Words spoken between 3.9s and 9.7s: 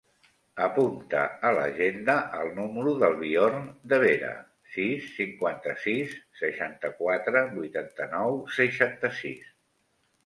De Vera: sis, cinquanta-sis, seixanta-quatre, vuitanta-nou, seixanta-sis.